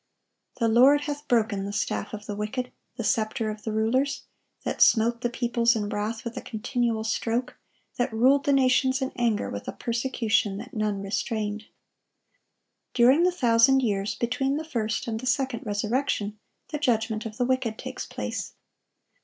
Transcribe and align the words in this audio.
The 0.57 0.67
Lord 0.67 1.01
hath 1.01 1.27
broken 1.27 1.63
the 1.63 1.71
staff 1.71 2.11
of 2.11 2.25
the 2.25 2.33
wicked, 2.35 2.71
the 2.95 3.03
scepter 3.03 3.51
of 3.51 3.61
the 3.61 3.71
rulers; 3.71 4.23
that 4.63 4.81
smote 4.81 5.21
the 5.21 5.29
peoples 5.29 5.75
in 5.75 5.89
wrath 5.89 6.23
with 6.25 6.35
a 6.35 6.41
continual 6.41 7.03
stroke, 7.03 7.55
that 7.97 8.11
ruled 8.11 8.45
the 8.45 8.51
nations 8.51 8.99
in 9.03 9.11
anger, 9.15 9.47
with 9.47 9.67
a 9.67 9.71
persecution 9.73 10.57
that 10.57 10.73
none 10.73 11.03
restrained."(1148) 11.03 11.65
During 12.95 13.21
the 13.25 13.31
thousand 13.31 13.83
years 13.83 14.15
between 14.15 14.57
the 14.57 14.63
first 14.65 15.05
and 15.07 15.19
the 15.19 15.27
second 15.27 15.67
resurrection, 15.67 16.39
the 16.69 16.79
judgment 16.79 17.27
of 17.27 17.37
the 17.37 17.45
wicked 17.45 17.77
takes 17.77 18.07
place. 18.07 18.53